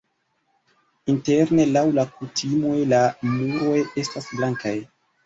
Interne 1.13 1.65
laŭ 1.75 1.83
la 1.97 2.05
kutimoj 2.13 2.79
la 2.95 3.03
muroj 3.35 3.77
estas 4.05 4.31
blankaj. 4.41 4.75